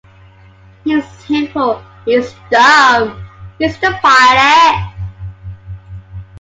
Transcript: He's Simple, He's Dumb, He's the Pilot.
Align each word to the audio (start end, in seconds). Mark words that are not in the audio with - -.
He's 0.83 1.07
Simple, 1.27 1.79
He's 2.05 2.33
Dumb, 2.49 3.23
He's 3.59 3.79
the 3.79 3.95
Pilot. 4.01 4.93